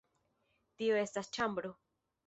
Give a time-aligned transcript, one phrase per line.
[0.79, 1.75] Tio estas ĉambro.